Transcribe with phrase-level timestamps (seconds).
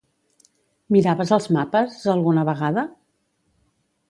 [0.95, 2.87] Miraves els mapes, alguna vegada?